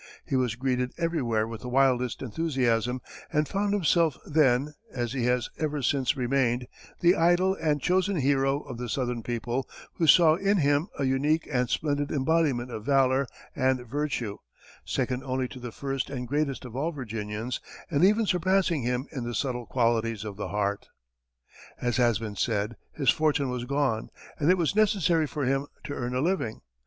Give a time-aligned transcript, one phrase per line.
[0.25, 3.01] He was greeted everywhere with the wildest enthusiasm,
[3.31, 6.65] and found himself then, as he has ever since remained,
[7.01, 11.47] the idol and chosen hero of the southern people, who saw in him a unique
[11.51, 14.39] and splendid embodiment of valor and virtue,
[14.83, 17.59] second only to the first and greatest of all Virginians,
[17.91, 20.87] and even surpassing him in the subtle qualities of the heart.
[21.79, 24.09] As has been said, his fortune was gone,
[24.39, 26.61] and it was necessary for him to earn a living.